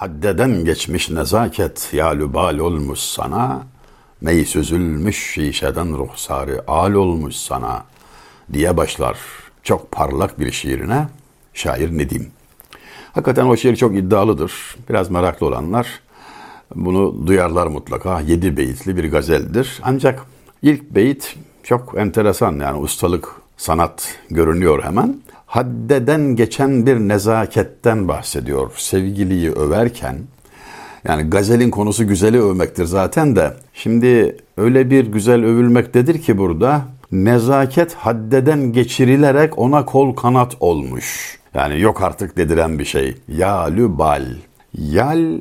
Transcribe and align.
Haddeden 0.00 0.64
geçmiş 0.64 1.10
nezaket 1.10 1.88
yalübal 1.92 2.58
olmuş 2.58 2.98
sana, 2.98 3.62
Mey 4.20 4.44
süzülmüş 4.44 5.32
şişeden 5.34 5.98
ruhsarı 5.98 6.64
al 6.66 6.92
olmuş 6.92 7.36
sana 7.36 7.84
diye 8.52 8.76
başlar. 8.76 9.18
Çok 9.62 9.92
parlak 9.92 10.40
bir 10.40 10.52
şiirine 10.52 11.08
şair 11.54 11.98
Nedim. 11.98 12.30
Hakikaten 13.12 13.46
o 13.46 13.56
şiir 13.56 13.76
çok 13.76 13.96
iddialıdır. 13.96 14.52
Biraz 14.88 15.10
meraklı 15.10 15.46
olanlar 15.46 16.00
bunu 16.74 17.26
duyarlar 17.26 17.66
mutlaka. 17.66 18.20
Yedi 18.20 18.56
beyitli 18.56 18.96
bir 18.96 19.10
gazeldir. 19.10 19.80
Ancak 19.82 20.26
ilk 20.62 20.82
beyit 20.82 21.36
çok 21.62 21.94
enteresan 21.98 22.60
yani 22.60 22.78
ustalık, 22.78 23.28
sanat 23.60 24.14
görünüyor 24.30 24.84
hemen. 24.84 25.16
Haddeden 25.46 26.36
geçen 26.36 26.86
bir 26.86 26.96
nezaketten 26.96 28.08
bahsediyor. 28.08 28.70
Sevgiliyi 28.76 29.50
överken 29.50 30.16
yani 31.08 31.30
gazelin 31.30 31.70
konusu 31.70 32.08
güzeli 32.08 32.40
övmektir 32.40 32.84
zaten 32.84 33.36
de. 33.36 33.54
Şimdi 33.74 34.36
öyle 34.56 34.90
bir 34.90 35.06
güzel 35.06 35.44
övülmektedir 35.44 36.22
ki 36.22 36.38
burada 36.38 36.82
nezaket 37.12 37.94
haddeden 37.94 38.72
geçirilerek 38.72 39.58
ona 39.58 39.84
kol 39.84 40.14
kanat 40.14 40.56
olmuş. 40.60 41.38
Yani 41.54 41.80
yok 41.80 42.02
artık 42.02 42.36
dediren 42.36 42.78
bir 42.78 42.84
şey. 42.84 43.16
Yalü 43.28 43.98
bal. 43.98 44.24
Yal 44.78 45.38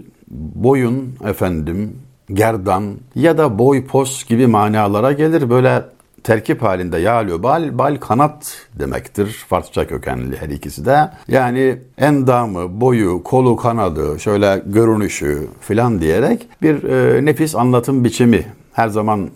boyun 0.55 1.15
efendim 1.25 1.95
gerdan 2.33 2.83
ya 3.15 3.38
da 3.38 3.59
boy 3.59 3.85
pos 3.85 4.25
gibi 4.25 4.47
manalara 4.47 5.11
gelir. 5.11 5.49
Böyle 5.49 5.83
terkip 6.23 6.61
halinde 6.61 6.97
yalü 6.97 7.43
bal, 7.43 7.77
bal 7.77 7.95
kanat 7.95 8.67
demektir. 8.79 9.45
Farsça 9.47 9.87
kökenli 9.87 10.37
her 10.37 10.49
ikisi 10.49 10.85
de. 10.85 11.09
Yani 11.27 11.77
endamı, 11.97 12.81
boyu, 12.81 13.23
kolu, 13.23 13.55
kanadı, 13.55 14.19
şöyle 14.19 14.63
görünüşü 14.65 15.47
filan 15.61 16.01
diyerek 16.01 16.47
bir 16.61 16.83
e, 16.83 17.25
nefis 17.25 17.55
anlatım 17.55 18.03
biçimi. 18.03 18.45
Her 18.73 18.88
zaman 18.88 19.29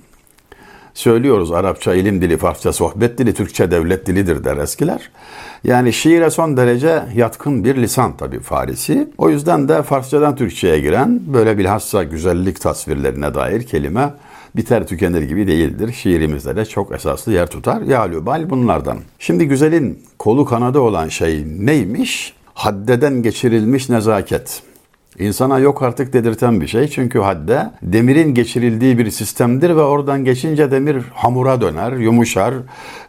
söylüyoruz 0.93 1.51
Arapça 1.51 1.93
ilim 1.93 2.21
dili, 2.21 2.37
Farsça 2.37 2.73
sohbet 2.73 3.17
dili, 3.17 3.33
Türkçe 3.33 3.71
devlet 3.71 4.05
dilidir 4.05 4.43
der 4.43 4.57
eskiler. 4.57 5.09
Yani 5.63 5.93
şiire 5.93 6.29
son 6.29 6.57
derece 6.57 7.03
yatkın 7.15 7.63
bir 7.63 7.75
lisan 7.75 8.17
tabi 8.17 8.39
Farisi. 8.39 9.09
O 9.17 9.29
yüzden 9.29 9.69
de 9.69 9.83
Farsçadan 9.83 10.35
Türkçe'ye 10.35 10.79
giren 10.79 11.19
böyle 11.27 11.57
bilhassa 11.57 12.03
güzellik 12.03 12.61
tasvirlerine 12.61 13.33
dair 13.33 13.63
kelime 13.63 14.13
biter 14.55 14.87
tükenir 14.87 15.21
gibi 15.21 15.47
değildir. 15.47 15.93
Şiirimizde 15.93 16.55
de 16.55 16.65
çok 16.65 16.95
esaslı 16.95 17.31
yer 17.31 17.47
tutar. 17.47 17.81
Yalübal 17.81 18.49
bunlardan. 18.49 18.97
Şimdi 19.19 19.47
güzelin 19.47 19.99
kolu 20.19 20.45
kanadı 20.45 20.79
olan 20.79 21.07
şey 21.07 21.43
neymiş? 21.59 22.33
Haddeden 22.53 23.21
geçirilmiş 23.21 23.89
nezaket. 23.89 24.63
İnsana 25.19 25.59
yok 25.59 25.83
artık 25.83 26.13
dedirten 26.13 26.61
bir 26.61 26.67
şey. 26.67 26.87
Çünkü 26.87 27.19
hadde 27.19 27.71
demirin 27.81 28.33
geçirildiği 28.33 28.97
bir 28.97 29.11
sistemdir 29.11 29.69
ve 29.69 29.81
oradan 29.81 30.25
geçince 30.25 30.71
demir 30.71 31.03
hamura 31.13 31.61
döner, 31.61 31.91
yumuşar, 31.91 32.53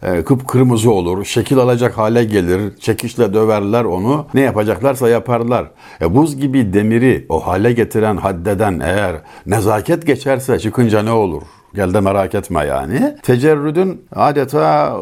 e, 0.02 0.24
kıpkırmızı 0.24 0.92
olur, 0.92 1.24
şekil 1.24 1.58
alacak 1.58 1.98
hale 1.98 2.24
gelir, 2.24 2.76
çekişle 2.76 3.34
döverler 3.34 3.84
onu. 3.84 4.26
Ne 4.34 4.40
yapacaklarsa 4.40 5.08
yaparlar. 5.08 5.70
E, 6.00 6.14
buz 6.14 6.36
gibi 6.36 6.72
demiri 6.72 7.26
o 7.28 7.46
hale 7.46 7.72
getiren 7.72 8.16
haddeden 8.16 8.80
eğer 8.80 9.16
nezaket 9.46 10.06
geçerse 10.06 10.58
çıkınca 10.58 11.02
ne 11.02 11.12
olur? 11.12 11.42
Gel 11.74 11.94
de 11.94 12.00
merak 12.00 12.34
etme 12.34 12.64
yani. 12.66 13.16
Tecerrüdün 13.22 14.06
adeta 14.12 14.96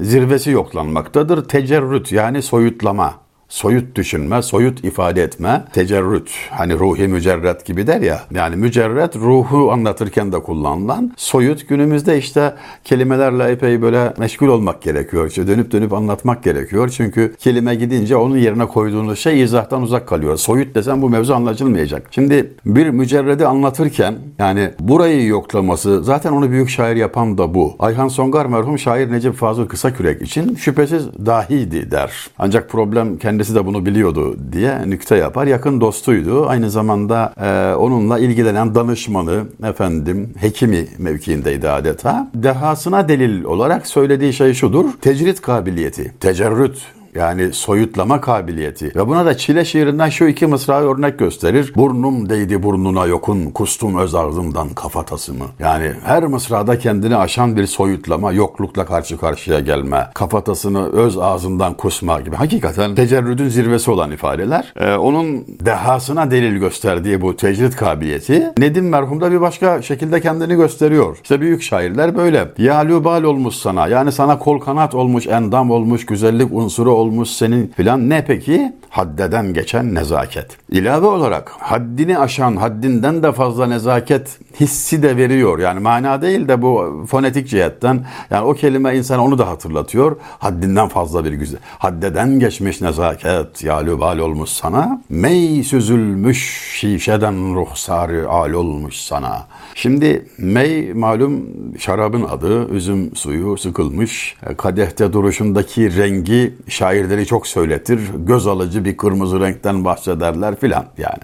zirvesi 0.00 0.50
yoklanmaktadır. 0.50 1.48
Tecerrüt 1.48 2.12
yani 2.12 2.42
soyutlama 2.42 3.14
soyut 3.50 3.96
düşünme, 3.96 4.42
soyut 4.42 4.84
ifade 4.84 5.22
etme, 5.22 5.64
tecerrüt. 5.72 6.30
Hani 6.50 6.74
ruhi 6.78 7.08
mücerret 7.08 7.66
gibi 7.66 7.86
der 7.86 8.00
ya. 8.00 8.22
Yani 8.34 8.56
mücerret 8.56 9.16
ruhu 9.16 9.72
anlatırken 9.72 10.32
de 10.32 10.42
kullanılan. 10.42 11.12
Soyut 11.16 11.68
günümüzde 11.68 12.18
işte 12.18 12.54
kelimelerle 12.84 13.44
epey 13.44 13.82
böyle 13.82 14.14
meşgul 14.18 14.48
olmak 14.48 14.82
gerekiyor. 14.82 15.26
İşte 15.28 15.46
dönüp 15.46 15.72
dönüp 15.72 15.92
anlatmak 15.92 16.42
gerekiyor. 16.44 16.88
Çünkü 16.88 17.34
kelime 17.38 17.74
gidince 17.74 18.16
onun 18.16 18.36
yerine 18.36 18.66
koyduğunuz 18.66 19.18
şey 19.18 19.42
izahtan 19.42 19.82
uzak 19.82 20.08
kalıyor. 20.08 20.36
Soyut 20.36 20.74
desem 20.74 21.02
bu 21.02 21.10
mevzu 21.10 21.34
anlaşılmayacak. 21.34 22.06
Şimdi 22.10 22.52
bir 22.66 22.90
mücerredi 22.90 23.46
anlatırken 23.46 24.14
yani 24.38 24.70
burayı 24.80 25.26
yoklaması 25.26 26.04
zaten 26.04 26.32
onu 26.32 26.50
büyük 26.50 26.68
şair 26.68 26.96
yapan 26.96 27.38
da 27.38 27.54
bu. 27.54 27.76
Ayhan 27.78 28.08
Songar 28.08 28.46
merhum 28.46 28.78
şair 28.78 29.12
Necip 29.12 29.34
Fazıl 29.34 29.66
Kısakürek 29.66 30.22
için 30.22 30.54
şüphesiz 30.54 31.06
dahiydi 31.26 31.90
der. 31.90 32.30
Ancak 32.38 32.70
problem 32.70 33.18
kendi 33.18 33.39
kendisi 33.40 33.54
de 33.54 33.66
bunu 33.66 33.86
biliyordu 33.86 34.36
diye 34.52 34.90
nükte 34.90 35.16
yapar. 35.16 35.46
Yakın 35.46 35.80
dostuydu. 35.80 36.46
Aynı 36.46 36.70
zamanda 36.70 37.34
e, 37.40 37.74
onunla 37.74 38.18
ilgilenen 38.18 38.74
danışmanı, 38.74 39.44
efendim, 39.64 40.34
hekimi 40.36 40.88
mevkiindeydi 40.98 41.68
adeta. 41.68 42.30
Dehasına 42.34 43.08
delil 43.08 43.44
olarak 43.44 43.86
söylediği 43.86 44.32
şey 44.32 44.54
şudur. 44.54 44.84
Tecrit 45.00 45.40
kabiliyeti, 45.40 46.14
tecerrüt 46.20 46.78
yani 47.14 47.52
soyutlama 47.52 48.20
kabiliyeti. 48.20 48.92
Ve 48.96 49.08
buna 49.08 49.26
da 49.26 49.36
Çile 49.36 49.64
şiirinden 49.64 50.08
şu 50.08 50.24
iki 50.24 50.46
mısra 50.46 50.80
örnek 50.80 51.18
gösterir. 51.18 51.72
Burnum 51.76 52.28
değdi 52.28 52.62
burnuna 52.62 53.06
yokun, 53.06 53.50
kustum 53.50 53.98
öz 53.98 54.14
ağzımdan 54.14 54.68
kafatasımı. 54.68 55.44
Yani 55.58 55.92
her 56.04 56.26
mısrada 56.26 56.78
kendini 56.78 57.16
aşan 57.16 57.56
bir 57.56 57.66
soyutlama, 57.66 58.32
yoklukla 58.32 58.86
karşı 58.86 59.18
karşıya 59.18 59.60
gelme, 59.60 60.06
kafatasını 60.14 60.92
öz 60.92 61.18
ağzından 61.18 61.74
kusma 61.74 62.20
gibi. 62.20 62.36
Hakikaten 62.36 62.94
tecerrüdün 62.94 63.48
zirvesi 63.48 63.90
olan 63.90 64.10
ifadeler. 64.10 64.72
Ee, 64.76 64.94
onun 64.94 65.44
dehasına 65.46 66.30
delil 66.30 66.56
gösterdiği 66.56 67.20
bu 67.20 67.36
tecrit 67.36 67.76
kabiliyeti 67.76 68.50
Nedim 68.58 68.88
merhumda 68.88 69.32
bir 69.32 69.40
başka 69.40 69.82
şekilde 69.82 70.20
kendini 70.20 70.54
gösteriyor. 70.54 71.18
İşte 71.22 71.40
büyük 71.40 71.62
şairler 71.62 72.16
böyle. 72.16 72.48
Yalubal 72.58 73.22
olmuş 73.22 73.54
sana. 73.54 73.88
Yani 73.88 74.12
sana 74.12 74.38
kol 74.38 74.60
kanat 74.60 74.94
olmuş, 74.94 75.26
endam 75.26 75.70
olmuş, 75.70 76.06
güzellik 76.06 76.52
unsuru 76.52 76.92
olmuş 77.00 77.28
senin 77.28 77.66
filan 77.76 78.08
ne 78.08 78.24
peki? 78.24 78.72
Haddeden 78.90 79.54
geçen 79.54 79.94
nezaket. 79.94 80.46
İlave 80.70 81.06
olarak 81.06 81.50
haddini 81.58 82.18
aşan, 82.18 82.56
haddinden 82.56 83.22
de 83.22 83.32
fazla 83.32 83.66
nezaket 83.66 84.38
hissi 84.60 85.02
de 85.02 85.16
veriyor. 85.16 85.58
Yani 85.58 85.80
mana 85.80 86.22
değil 86.22 86.48
de 86.48 86.62
bu 86.62 87.04
fonetik 87.10 87.48
cihetten 87.48 88.06
yani 88.30 88.46
o 88.46 88.54
kelime 88.54 88.96
insan 88.96 89.18
onu 89.20 89.38
da 89.38 89.48
hatırlatıyor. 89.48 90.16
Haddinden 90.38 90.88
fazla 90.88 91.24
bir 91.24 91.32
güzel. 91.32 91.60
Haddeden 91.78 92.38
geçmiş 92.38 92.80
nezaket 92.80 93.64
yalübal 93.64 94.18
olmuş 94.18 94.50
sana. 94.50 95.02
Mey 95.08 95.62
süzülmüş 95.62 96.72
şişeden 96.74 97.54
ruhsarı 97.54 98.28
al 98.28 98.52
olmuş 98.52 98.96
sana. 98.96 99.46
Şimdi 99.74 100.26
mey 100.38 100.92
malum 100.92 101.44
şarabın 101.78 102.22
adı. 102.22 102.68
Üzüm 102.68 103.16
suyu 103.16 103.56
sıkılmış. 103.56 104.36
Kadehte 104.56 105.12
duruşundaki 105.12 105.96
rengi 105.96 106.54
şairleri 106.68 107.26
çok 107.26 107.46
söyletir. 107.46 108.00
Göz 108.16 108.46
alıcı 108.46 108.84
bir 108.84 108.96
kırmızı 108.96 109.40
renkten 109.40 109.84
bahsederler 109.84 110.56
filan 110.56 110.86
yani. 110.98 111.22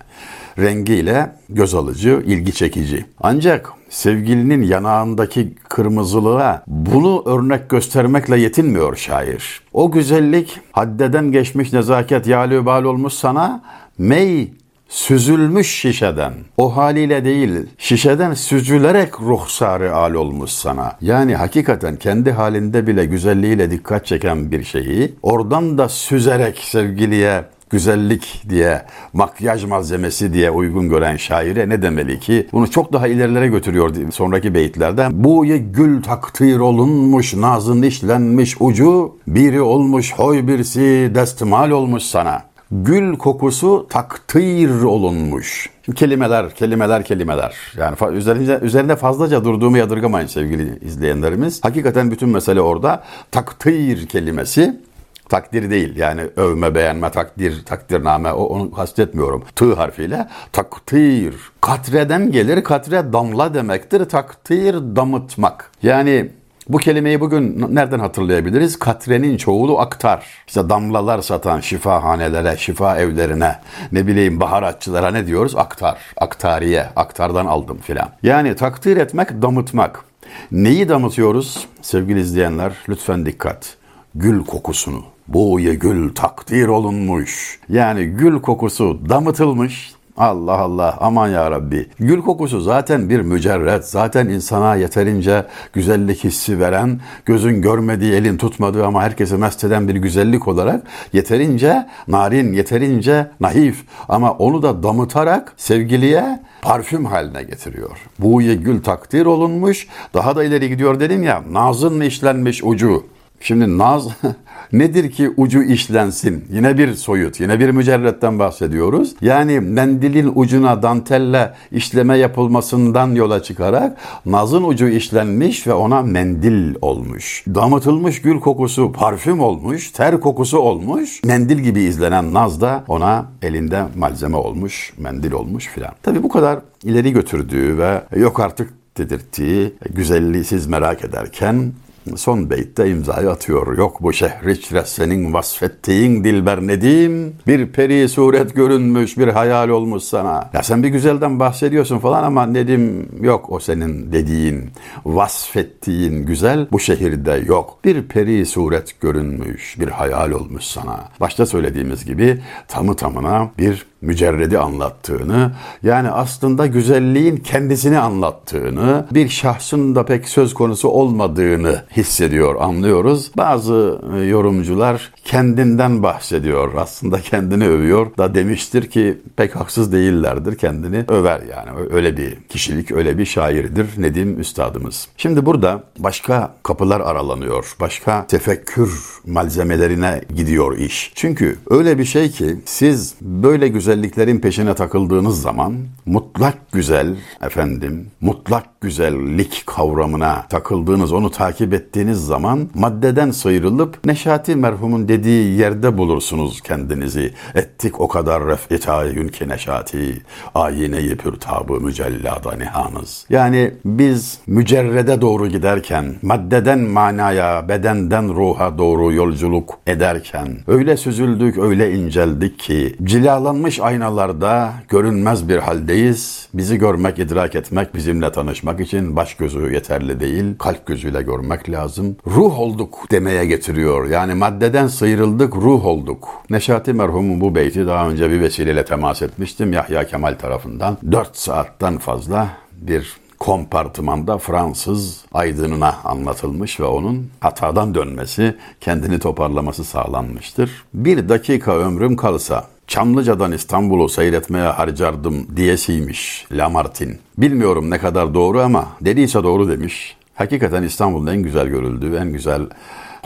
Rengiyle 0.58 1.32
göz 1.48 1.74
alıcı, 1.74 2.22
ilgi 2.26 2.52
çekici. 2.52 3.04
Ancak 3.20 3.72
sevgilinin 3.88 4.62
yanağındaki 4.62 5.54
kırmızılığa 5.68 6.62
bunu 6.66 7.22
örnek 7.26 7.70
göstermekle 7.70 8.40
yetinmiyor 8.40 8.96
şair. 8.96 9.60
O 9.72 9.90
güzellik 9.90 10.60
haddeden 10.72 11.32
geçmiş 11.32 11.72
nezaket 11.72 12.26
yalübal 12.26 12.84
olmuş 12.84 13.12
sana 13.12 13.62
mey 13.98 14.52
süzülmüş 14.88 15.70
şişeden. 15.70 16.32
O 16.56 16.76
haliyle 16.76 17.24
değil, 17.24 17.50
şişeden 17.78 18.34
süzülerek 18.34 19.20
ruhsarı 19.20 19.94
al 19.94 20.14
olmuş 20.14 20.50
sana. 20.50 20.96
Yani 21.00 21.36
hakikaten 21.36 21.96
kendi 21.96 22.32
halinde 22.32 22.86
bile 22.86 23.04
güzelliğiyle 23.04 23.70
dikkat 23.70 24.06
çeken 24.06 24.52
bir 24.52 24.64
şeyi 24.64 25.14
oradan 25.22 25.78
da 25.78 25.88
süzerek 25.88 26.58
sevgiliye 26.58 27.44
güzellik 27.70 28.42
diye, 28.48 28.82
makyaj 29.12 29.64
malzemesi 29.64 30.32
diye 30.32 30.50
uygun 30.50 30.88
gören 30.88 31.16
şaire 31.16 31.68
ne 31.68 31.82
demeli 31.82 32.20
ki? 32.20 32.48
Bunu 32.52 32.70
çok 32.70 32.92
daha 32.92 33.08
ilerilere 33.08 33.48
götürüyor 33.48 33.94
sonraki 34.12 34.54
beyitlerden. 34.54 35.24
Bu 35.24 35.46
gül 35.46 36.02
takdir 36.02 36.58
olunmuş, 36.58 37.34
nazın 37.34 37.82
işlenmiş 37.82 38.56
ucu, 38.60 39.16
biri 39.26 39.60
olmuş 39.60 40.12
hoy 40.12 40.48
birisi 40.48 41.10
destmal 41.14 41.70
olmuş 41.70 42.02
sana 42.02 42.42
gül 42.70 43.16
kokusu 43.16 43.86
takdir 43.90 44.82
olunmuş. 44.82 45.70
Şimdi 45.84 45.98
kelimeler, 45.98 46.54
kelimeler, 46.54 47.04
kelimeler. 47.04 47.54
Yani 47.76 47.96
üzerinde, 48.16 48.58
üzerinde 48.62 48.96
fazlaca 48.96 49.44
durduğumu 49.44 49.78
yadırgamayın 49.78 50.26
sevgili 50.26 50.84
izleyenlerimiz. 50.84 51.64
Hakikaten 51.64 52.10
bütün 52.10 52.28
mesele 52.28 52.60
orada. 52.60 53.04
Takdir 53.30 54.06
kelimesi 54.06 54.80
takdir 55.28 55.70
değil 55.70 55.96
yani 55.96 56.22
övme, 56.36 56.74
beğenme, 56.74 57.10
takdir, 57.10 57.64
takdirname 57.64 58.32
o, 58.32 58.44
onu 58.44 58.70
kastetmiyorum. 58.70 59.44
Tı 59.56 59.74
harfiyle 59.74 60.28
takdir. 60.52 61.34
Katreden 61.60 62.30
gelir, 62.30 62.64
katre 62.64 63.12
damla 63.12 63.54
demektir. 63.54 64.04
Takdir 64.04 64.74
damıtmak. 64.74 65.70
Yani 65.82 66.30
Bu 66.68 66.78
kelimeyi 66.78 67.20
bugün 67.20 67.66
nereden 67.74 67.98
hatırlayabiliriz? 67.98 68.78
Katrenin 68.78 69.36
çoğulu 69.36 69.78
aktar. 69.78 70.26
İşte 70.46 70.68
damlalar 70.68 71.22
satan 71.22 71.60
şifahanelere, 71.60 72.56
şifa 72.56 72.96
evlerine, 72.98 73.58
ne 73.92 74.06
bileyim 74.06 74.40
baharatçılara 74.40 75.10
ne 75.10 75.26
diyoruz? 75.26 75.56
Aktar, 75.56 75.98
aktariye, 76.16 76.86
aktardan 76.96 77.46
aldım 77.46 77.78
filan. 77.78 78.08
Yani 78.22 78.56
takdir 78.56 78.96
etmek, 78.96 79.42
damıtmak. 79.42 80.04
Neyi 80.52 80.88
damıtıyoruz? 80.88 81.66
Sevgili 81.82 82.20
izleyenler 82.20 82.72
lütfen 82.88 83.26
dikkat. 83.26 83.76
Gül 84.14 84.44
kokusunu. 84.44 85.02
Bu 85.28 85.60
ye 85.60 85.74
gül 85.74 86.14
takdir 86.14 86.68
olunmuş. 86.68 87.60
Yani 87.68 88.04
gül 88.06 88.40
kokusu 88.40 89.08
damıtılmış, 89.08 89.92
Allah 90.16 90.58
Allah 90.58 90.96
aman 91.00 91.28
ya 91.28 91.50
Rabbi. 91.50 91.88
Gül 91.98 92.22
kokusu 92.22 92.60
zaten 92.60 93.10
bir 93.10 93.20
mücerret. 93.20 93.84
Zaten 93.84 94.28
insana 94.28 94.74
yeterince 94.74 95.46
güzellik 95.72 96.24
hissi 96.24 96.60
veren, 96.60 97.00
gözün 97.24 97.62
görmediği, 97.62 98.12
elin 98.12 98.36
tutmadığı 98.36 98.86
ama 98.86 99.02
herkesi 99.02 99.36
mest 99.36 99.64
eden 99.64 99.88
bir 99.88 99.94
güzellik 99.94 100.48
olarak 100.48 100.82
yeterince 101.12 101.86
narin, 102.08 102.52
yeterince 102.52 103.30
naif 103.40 103.84
ama 104.08 104.32
onu 104.32 104.62
da 104.62 104.82
damıtarak 104.82 105.52
sevgiliye 105.56 106.40
parfüm 106.62 107.04
haline 107.04 107.42
getiriyor. 107.42 107.98
Buğye 108.18 108.54
gül 108.54 108.82
takdir 108.82 109.26
olunmuş. 109.26 109.88
Daha 110.14 110.36
da 110.36 110.44
ileri 110.44 110.68
gidiyor 110.68 111.00
dedim 111.00 111.22
ya. 111.22 111.42
Nazın 111.50 112.00
işlenmiş 112.00 112.64
ucu. 112.64 113.15
Şimdi 113.40 113.78
naz 113.78 114.08
nedir 114.72 115.10
ki 115.10 115.30
ucu 115.36 115.62
işlensin? 115.62 116.44
Yine 116.52 116.78
bir 116.78 116.94
soyut, 116.94 117.40
yine 117.40 117.60
bir 117.60 117.70
mücerretten 117.70 118.38
bahsediyoruz. 118.38 119.14
Yani 119.20 119.60
mendilin 119.60 120.32
ucuna 120.34 120.82
dantelle 120.82 121.54
işleme 121.72 122.18
yapılmasından 122.18 123.14
yola 123.14 123.42
çıkarak 123.42 123.96
nazın 124.26 124.62
ucu 124.62 124.88
işlenmiş 124.88 125.66
ve 125.66 125.72
ona 125.72 126.02
mendil 126.02 126.74
olmuş. 126.82 127.44
Damıtılmış 127.54 128.22
gül 128.22 128.40
kokusu 128.40 128.92
parfüm 128.92 129.40
olmuş, 129.40 129.90
ter 129.90 130.20
kokusu 130.20 130.58
olmuş. 130.58 131.24
Mendil 131.24 131.58
gibi 131.58 131.80
izlenen 131.80 132.34
naz 132.34 132.60
da 132.60 132.84
ona 132.88 133.26
elinde 133.42 133.84
malzeme 133.96 134.36
olmuş, 134.36 134.92
mendil 134.98 135.32
olmuş 135.32 135.66
filan. 135.66 135.92
Tabi 136.02 136.22
bu 136.22 136.28
kadar 136.28 136.58
ileri 136.84 137.12
götürdüğü 137.12 137.78
ve 137.78 138.02
yok 138.16 138.40
artık 138.40 138.72
dedirttiği 138.98 139.74
güzelliği 139.94 140.44
siz 140.44 140.66
merak 140.66 141.04
ederken 141.04 141.72
son 142.16 142.50
beytte 142.50 142.90
imzayı 142.90 143.30
atıyor. 143.30 143.78
Yok 143.78 144.02
bu 144.02 144.12
şehriçre 144.12 144.82
senin 144.84 145.32
vasfettiğin 145.32 146.24
dilber 146.24 146.66
nedim, 146.66 147.34
bir 147.46 147.66
peri 147.66 148.08
suret 148.08 148.54
görünmüş, 148.54 149.18
bir 149.18 149.28
hayal 149.28 149.68
olmuş 149.68 150.02
sana. 150.02 150.50
Ya 150.52 150.62
sen 150.62 150.82
bir 150.82 150.88
güzelden 150.88 151.40
bahsediyorsun 151.40 151.98
falan 151.98 152.22
ama 152.22 152.46
Nedim 152.46 153.08
yok 153.22 153.52
o 153.52 153.60
senin 153.60 154.12
dediğin, 154.12 154.70
vasfettiğin 155.06 156.26
güzel 156.26 156.68
bu 156.72 156.80
şehirde 156.80 157.42
yok. 157.46 157.78
Bir 157.84 158.02
peri 158.02 158.46
suret 158.46 159.00
görünmüş, 159.00 159.80
bir 159.80 159.88
hayal 159.88 160.30
olmuş 160.30 160.64
sana. 160.64 161.08
Başta 161.20 161.46
söylediğimiz 161.46 162.04
gibi 162.04 162.40
tamı 162.68 162.96
tamına 162.96 163.50
bir 163.58 163.86
mücerredi 164.06 164.58
anlattığını, 164.58 165.52
yani 165.82 166.10
aslında 166.10 166.66
güzelliğin 166.66 167.36
kendisini 167.36 167.98
anlattığını, 167.98 169.06
bir 169.10 169.28
şahsın 169.28 169.94
da 169.94 170.04
pek 170.04 170.28
söz 170.28 170.54
konusu 170.54 170.88
olmadığını 170.88 171.82
hissediyor, 171.96 172.56
anlıyoruz. 172.60 173.30
Bazı 173.36 174.00
e, 174.16 174.20
yorumcular 174.20 175.12
kendinden 175.24 176.02
bahsediyor, 176.02 176.74
aslında 176.76 177.20
kendini 177.20 177.68
övüyor 177.68 178.06
da 178.18 178.34
demiştir 178.34 178.90
ki 178.90 179.18
pek 179.36 179.56
haksız 179.56 179.92
değillerdir, 179.92 180.56
kendini 180.56 181.04
över 181.08 181.40
yani. 181.50 181.70
Öyle 181.92 182.16
bir 182.16 182.36
kişilik, 182.48 182.92
öyle 182.92 183.18
bir 183.18 183.24
şairdir 183.24 183.86
Nedim 183.98 184.40
Üstadımız. 184.40 185.08
Şimdi 185.16 185.46
burada 185.46 185.82
başka 185.98 186.54
kapılar 186.62 187.00
aralanıyor, 187.00 187.76
başka 187.80 188.26
tefekkür 188.26 189.15
malzemelerine 189.26 190.20
gidiyor 190.36 190.78
iş. 190.78 191.12
Çünkü 191.14 191.58
öyle 191.70 191.98
bir 191.98 192.04
şey 192.04 192.30
ki 192.30 192.56
siz 192.64 193.14
böyle 193.20 193.68
güzel 193.68 193.96
güzelliklerin 193.96 194.38
peşine 194.40 194.74
takıldığınız 194.74 195.42
zaman 195.42 195.74
mutlak 196.06 196.72
güzel 196.72 197.16
efendim, 197.42 198.06
mutlak 198.20 198.80
güzellik 198.80 199.62
kavramına 199.66 200.46
takıldığınız, 200.48 201.12
onu 201.12 201.30
takip 201.30 201.74
ettiğiniz 201.74 202.26
zaman 202.26 202.68
maddeden 202.74 203.30
sıyrılıp 203.30 204.04
Neşati 204.04 204.56
merhumun 204.56 205.08
dediği 205.08 205.58
yerde 205.58 205.98
bulursunuz 205.98 206.60
kendinizi. 206.60 207.32
Ettik 207.54 208.00
o 208.00 208.08
kadar 208.08 208.46
ref'i 208.46 208.80
tayyün 208.80 209.28
ki 209.28 209.48
Neşati, 209.48 210.22
ayine-i 210.54 211.16
pürtabı 211.16 211.80
mücellada 211.80 212.56
nihanız. 212.56 213.26
Yani 213.30 213.74
biz 213.84 214.38
mücerrede 214.46 215.20
doğru 215.20 215.46
giderken, 215.46 216.14
maddeden 216.22 216.78
manaya, 216.78 217.68
bedenden 217.68 218.34
ruha 218.34 218.78
doğru 218.78 219.12
yolculuk 219.16 219.78
ederken, 219.86 220.48
öyle 220.66 220.96
süzüldük, 220.96 221.58
öyle 221.58 221.92
inceldik 221.92 222.58
ki, 222.58 222.96
cilalanmış 223.04 223.80
aynalarda 223.80 224.72
görünmez 224.88 225.48
bir 225.48 225.58
haldeyiz. 225.58 226.48
Bizi 226.54 226.78
görmek, 226.78 227.18
idrak 227.18 227.54
etmek, 227.54 227.94
bizimle 227.94 228.32
tanışmak 228.32 228.80
için 228.80 229.16
baş 229.16 229.34
gözü 229.34 229.72
yeterli 229.72 230.20
değil. 230.20 230.44
Kalp 230.58 230.86
gözüyle 230.86 231.22
görmek 231.22 231.70
lazım. 231.70 232.16
Ruh 232.26 232.58
olduk 232.58 232.98
demeye 233.10 233.46
getiriyor. 233.46 234.06
Yani 234.06 234.34
maddeden 234.34 234.86
sıyrıldık, 234.86 235.56
ruh 235.56 235.86
olduk. 235.86 236.28
Neşati 236.50 236.92
merhumun 236.92 237.40
bu 237.40 237.54
beyti 237.54 237.86
daha 237.86 238.08
önce 238.08 238.30
bir 238.30 238.40
vesileyle 238.40 238.84
temas 238.84 239.22
etmiştim. 239.22 239.72
Yahya 239.72 240.06
Kemal 240.06 240.34
tarafından. 240.34 240.98
4 241.12 241.36
saatten 241.36 241.98
fazla 241.98 242.48
bir 242.72 243.16
kompartımanda 243.38 244.38
Fransız 244.38 245.24
aydınına 245.32 245.94
anlatılmış 246.04 246.80
ve 246.80 246.84
onun 246.84 247.30
hatadan 247.40 247.94
dönmesi, 247.94 248.56
kendini 248.80 249.18
toparlaması 249.18 249.84
sağlanmıştır. 249.84 250.70
Bir 250.94 251.28
dakika 251.28 251.76
ömrüm 251.76 252.16
kalsa 252.16 252.64
Çamlıca'dan 252.86 253.52
İstanbul'u 253.52 254.08
seyretmeye 254.08 254.66
harcardım 254.66 255.56
diyesiymiş 255.56 256.46
Lamartin. 256.52 257.18
Bilmiyorum 257.38 257.90
ne 257.90 257.98
kadar 257.98 258.34
doğru 258.34 258.60
ama 258.60 258.86
dediyse 259.00 259.44
doğru 259.44 259.68
demiş. 259.68 260.16
Hakikaten 260.34 260.82
İstanbul'un 260.82 261.26
en 261.26 261.42
güzel 261.42 261.66
görüldüğü, 261.66 262.16
en 262.16 262.32
güzel 262.32 262.62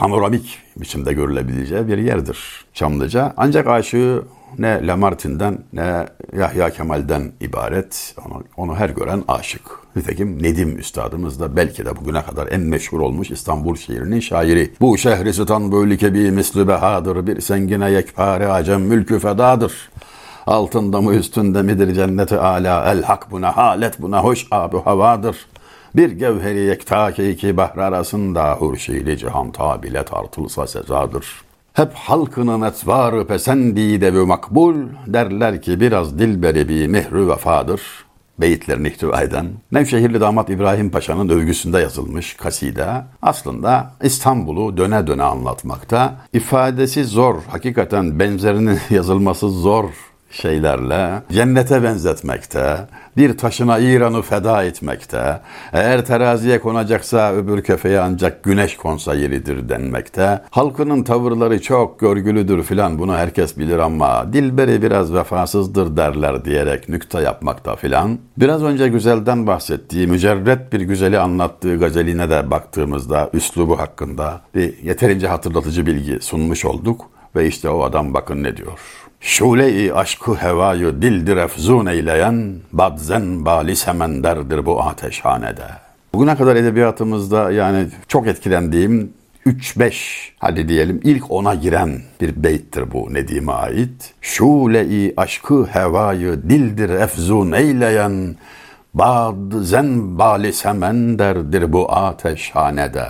panoramik 0.01 0.59
biçimde 0.77 1.13
görülebileceği 1.13 1.87
bir 1.87 1.97
yerdir 1.97 2.65
Çamlıca. 2.73 3.33
Ancak 3.37 3.67
aşığı 3.67 4.23
ne 4.59 4.87
Lamartin'den 4.87 5.57
ne 5.73 6.05
Yahya 6.37 6.69
Kemal'den 6.69 7.31
ibaret. 7.41 8.15
Onu, 8.25 8.43
onu 8.57 8.75
her 8.75 8.89
gören 8.89 9.23
aşık. 9.27 9.61
Nitekim 9.95 10.43
Nedim 10.43 10.79
Üstadımız 10.79 11.39
da 11.39 11.55
belki 11.55 11.85
de 11.85 11.95
bugüne 11.95 12.21
kadar 12.21 12.47
en 12.47 12.61
meşhur 12.61 12.99
olmuş 12.99 13.31
İstanbul 13.31 13.75
şiirinin 13.75 14.19
şairi. 14.19 14.73
Bu 14.81 14.97
şehri 14.97 15.33
sıtan 15.33 15.71
böyle 15.71 15.97
kebi 15.97 16.31
misli 16.31 16.67
behadır, 16.67 17.27
bir 17.27 17.41
sengine 17.41 17.91
yekpare 17.91 18.47
acem 18.47 18.81
mülkü 18.81 19.19
fedadır. 19.19 19.91
Altında 20.47 21.01
mı 21.01 21.13
üstünde 21.13 21.61
midir 21.61 21.93
cenneti 21.93 22.37
ala, 22.37 22.91
el 22.91 23.03
hak 23.03 23.31
buna 23.31 23.57
halet 23.57 24.01
buna 24.01 24.23
hoş 24.23 24.47
abu 24.51 24.85
havadır. 24.85 25.37
Bir 25.95 26.11
gevheri 26.11 26.59
yekta 26.59 27.11
ki 27.11 27.29
iki 27.29 27.57
bahr 27.57 27.77
arasında 27.77 28.53
hurşili 28.53 29.17
cihan 29.17 29.51
tabile 29.51 30.05
tartılsa 30.05 30.67
sezadır.'' 30.67 31.51
Hep 31.73 31.93
halkının 31.93 32.61
etvarı 32.61 33.27
pesendide 33.27 34.13
ve 34.13 34.25
makbul 34.25 34.75
derler 35.07 35.61
ki 35.61 35.79
biraz 35.79 36.19
dilberi 36.19 36.69
bir 36.69 36.87
mehru 36.87 37.29
vefadır. 37.29 37.81
Beyitlerini 38.39 38.87
ihtiva 38.87 39.21
eden 39.21 39.47
Nevşehirli 39.71 40.21
damat 40.21 40.49
İbrahim 40.49 40.89
Paşa'nın 40.89 41.29
övgüsünde 41.29 41.79
yazılmış 41.79 42.33
kaside 42.33 42.87
aslında 43.21 43.91
İstanbul'u 44.03 44.77
döne 44.77 45.07
döne 45.07 45.23
anlatmakta. 45.23 46.15
İfadesi 46.33 47.03
zor, 47.03 47.35
hakikaten 47.49 48.19
benzerinin 48.19 48.79
yazılması 48.89 49.49
zor 49.49 49.89
şeylerle 50.31 51.23
cennete 51.31 51.83
benzetmekte, 51.83 52.77
bir 53.17 53.37
taşına 53.37 53.79
İran'ı 53.79 54.21
feda 54.21 54.63
etmekte, 54.63 55.39
eğer 55.73 56.05
teraziye 56.05 56.59
konacaksa 56.59 57.33
öbür 57.33 57.63
kefeye 57.63 57.99
ancak 57.99 58.43
güneş 58.43 58.77
konsa 58.77 59.15
yeridir 59.15 59.69
denmekte, 59.69 60.41
halkının 60.49 61.03
tavırları 61.03 61.61
çok 61.61 61.99
görgülüdür 61.99 62.63
filan 62.63 62.99
bunu 62.99 63.15
herkes 63.15 63.57
bilir 63.57 63.77
ama 63.77 64.33
dilberi 64.33 64.81
biraz 64.81 65.13
vefasızdır 65.13 65.97
derler 65.97 66.45
diyerek 66.45 66.89
nükte 66.89 67.21
yapmakta 67.21 67.75
filan. 67.75 68.19
Biraz 68.37 68.63
önce 68.63 68.87
güzelden 68.87 69.47
bahsettiği, 69.47 70.07
mücerret 70.07 70.73
bir 70.73 70.81
güzeli 70.81 71.19
anlattığı 71.19 71.77
gazeline 71.79 72.29
de 72.29 72.51
baktığımızda 72.51 73.29
üslubu 73.33 73.79
hakkında 73.79 74.41
bir 74.55 74.77
yeterince 74.77 75.27
hatırlatıcı 75.27 75.85
bilgi 75.85 76.19
sunmuş 76.21 76.65
olduk 76.65 77.01
ve 77.35 77.47
işte 77.47 77.69
o 77.69 77.83
adam 77.83 78.13
bakın 78.13 78.43
ne 78.43 78.57
diyor. 78.57 78.79
Şule-i 79.21 79.93
aşkı 79.93 80.35
hevayı 80.35 81.01
dildir 81.01 81.37
efzun 81.37 81.85
eyleyen, 81.85 82.55
badzen 82.71 83.45
bali 83.45 83.75
semenderdir 83.75 84.65
bu 84.65 84.81
ateşhanede. 84.81 85.67
Bugüne 86.13 86.35
kadar 86.35 86.55
edebiyatımızda 86.55 87.51
yani 87.51 87.87
çok 88.07 88.27
etkilendiğim 88.27 89.13
3-5 89.45 89.93
hadi 90.39 90.69
diyelim 90.69 91.01
ilk 91.03 91.31
ona 91.31 91.55
giren 91.55 92.01
bir 92.21 92.43
beyttir 92.43 92.91
bu 92.93 93.13
Nedim'e 93.13 93.51
ait. 93.51 94.13
Şule-i 94.21 95.13
aşkı 95.17 95.65
hevayı 95.65 96.41
dildir 96.49 96.89
efzun 96.89 97.51
eyleyen, 97.51 98.35
bad 98.93 99.51
zen 99.61 100.19
bali 100.19 100.53
semenderdir 100.53 101.73
bu 101.73 101.91
ateşhanede. 101.91 103.07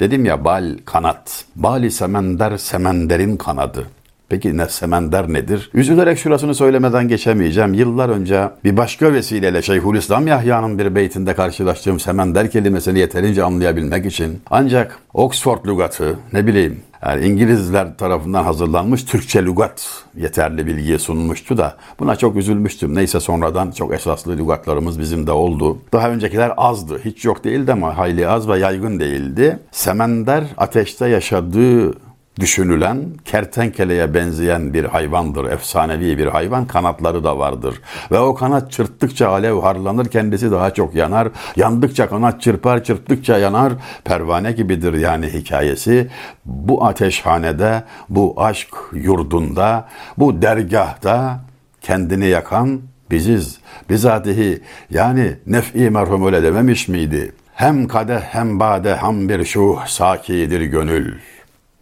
Dedim 0.00 0.24
ya 0.24 0.44
bal 0.44 0.78
kanat. 0.84 1.44
Bali 1.56 1.90
semender 1.90 2.56
semenderin 2.56 3.36
kanadı. 3.36 3.86
Peki 4.34 4.56
ne 4.56 4.68
semender 4.68 5.32
nedir? 5.32 5.70
Üzülerek 5.74 6.18
şurasını 6.18 6.54
söylemeden 6.54 7.08
geçemeyeceğim. 7.08 7.74
Yıllar 7.74 8.08
önce 8.08 8.48
bir 8.64 8.76
başka 8.76 9.12
vesileyle 9.12 9.62
Şeyhülislam 9.62 10.26
Yahya'nın 10.26 10.78
bir 10.78 10.94
beytinde 10.94 11.34
karşılaştığım 11.34 12.00
semender 12.00 12.50
kelimesini 12.50 12.98
yeterince 12.98 13.42
anlayabilmek 13.42 14.06
için 14.06 14.40
ancak 14.50 14.98
Oxford 15.12 15.66
lügatı 15.66 16.18
ne 16.32 16.46
bileyim 16.46 16.80
yani 17.06 17.26
İngilizler 17.26 17.96
tarafından 17.96 18.44
hazırlanmış 18.44 19.04
Türkçe 19.04 19.44
lügat 19.44 20.04
yeterli 20.16 20.66
bilgiye 20.66 20.98
sunmuştu 20.98 21.58
da 21.58 21.76
buna 22.00 22.16
çok 22.16 22.36
üzülmüştüm. 22.36 22.94
Neyse 22.94 23.20
sonradan 23.20 23.70
çok 23.70 23.94
esaslı 23.94 24.38
lügatlarımız 24.38 25.00
bizim 25.00 25.26
de 25.26 25.32
oldu. 25.32 25.78
Daha 25.92 26.10
öncekiler 26.10 26.52
azdı. 26.56 27.00
Hiç 27.04 27.24
yok 27.24 27.44
değildi 27.44 27.72
ama 27.72 27.98
hayli 27.98 28.28
az 28.28 28.48
ve 28.48 28.58
yaygın 28.58 29.00
değildi. 29.00 29.58
Semender 29.72 30.44
ateşte 30.56 31.08
yaşadığı 31.08 31.94
düşünülen 32.40 32.98
kertenkeleye 33.24 34.14
benzeyen 34.14 34.74
bir 34.74 34.84
hayvandır. 34.84 35.44
Efsanevi 35.44 36.18
bir 36.18 36.26
hayvan. 36.26 36.66
Kanatları 36.66 37.24
da 37.24 37.38
vardır. 37.38 37.80
Ve 38.10 38.18
o 38.18 38.34
kanat 38.34 38.72
çırptıkça 38.72 39.28
alev 39.28 39.60
harlanır. 39.60 40.06
Kendisi 40.06 40.50
daha 40.50 40.74
çok 40.74 40.94
yanar. 40.94 41.28
Yandıkça 41.56 42.08
kanat 42.08 42.42
çırpar. 42.42 42.84
Çırptıkça 42.84 43.38
yanar. 43.38 43.72
Pervane 44.04 44.52
gibidir 44.52 44.92
yani 44.94 45.26
hikayesi. 45.26 46.10
Bu 46.44 46.84
ateşhanede, 46.84 47.82
bu 48.08 48.34
aşk 48.36 48.68
yurdunda, 48.92 49.88
bu 50.18 50.42
dergahta 50.42 51.40
kendini 51.80 52.26
yakan 52.26 52.80
biziz. 53.10 53.58
Bizatihi 53.90 54.62
yani 54.90 55.36
nef'i 55.46 55.90
merhum 55.90 56.26
öyle 56.26 56.42
dememiş 56.42 56.88
miydi? 56.88 57.32
Hem 57.54 57.88
kadeh 57.88 58.20
hem 58.20 58.60
bade 58.60 58.94
ham 58.94 59.28
bir 59.28 59.44
şuh 59.44 59.86
sakidir 59.86 60.60
gönül. 60.60 61.14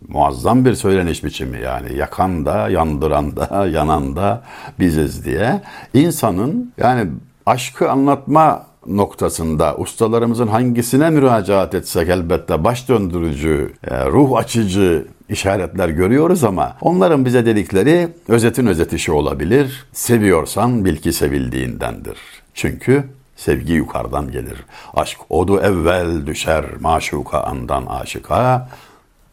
Muazzam 0.09 0.64
bir 0.64 0.75
söyleniş 0.75 1.25
biçimi 1.25 1.61
yani 1.61 1.97
yakan 1.97 2.47
da 2.47 2.68
yandıran 2.68 3.37
da 3.37 3.66
yanan 3.73 4.16
da 4.16 4.42
biziz 4.78 5.25
diye. 5.25 5.62
İnsanın 5.94 6.73
yani 6.78 7.11
aşkı 7.47 7.90
anlatma 7.90 8.66
noktasında 8.87 9.76
ustalarımızın 9.76 10.47
hangisine 10.47 11.11
müracaat 11.11 11.75
etsek 11.75 12.09
elbette 12.09 12.64
baş 12.64 12.88
döndürücü, 12.88 13.73
e, 13.85 14.06
ruh 14.06 14.37
açıcı 14.37 15.06
işaretler 15.28 15.88
görüyoruz 15.88 16.44
ama 16.44 16.76
onların 16.80 17.25
bize 17.25 17.47
dedikleri 17.47 18.09
özetin 18.28 18.66
özeti 18.66 18.99
şu 18.99 19.12
olabilir. 19.12 19.85
Seviyorsan 19.92 20.85
bil 20.85 20.97
ki 20.97 21.12
sevildiğindendir. 21.12 22.18
Çünkü 22.54 23.04
sevgi 23.37 23.73
yukarıdan 23.73 24.30
gelir. 24.30 24.64
Aşk 24.94 25.18
odu 25.30 25.61
evvel 25.61 26.26
düşer 26.26 26.64
maşuka 26.80 27.40
andan 27.40 27.87
aşıka. 27.87 28.68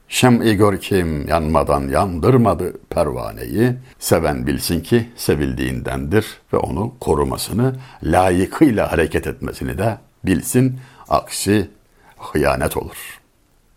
Şem-i 0.09 0.55
gör 0.55 0.77
kim 0.77 1.27
yanmadan 1.27 1.87
yandırmadı 1.87 2.73
pervaneyi. 2.89 3.73
Seven 3.99 4.47
bilsin 4.47 4.81
ki 4.81 5.09
sevildiğindendir 5.15 6.25
ve 6.53 6.57
onu 6.57 6.93
korumasını, 6.99 7.75
layıkıyla 8.03 8.91
hareket 8.91 9.27
etmesini 9.27 9.77
de 9.77 9.97
bilsin. 10.25 10.79
Aksi 11.09 11.69
hıyanet 12.17 12.77
olur.'' 12.77 13.28